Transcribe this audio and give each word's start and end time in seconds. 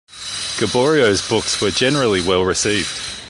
Gaboriau's 0.57 1.27
books 1.29 1.61
were 1.61 1.69
generally 1.69 2.21
well 2.21 2.43
received. 2.43 2.89